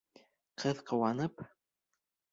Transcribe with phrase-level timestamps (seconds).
[0.63, 1.47] Ҡыҙ ҡыуанып: